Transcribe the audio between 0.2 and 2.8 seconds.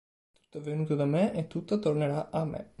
Tutto è venuto da me e tutto tornerà a me.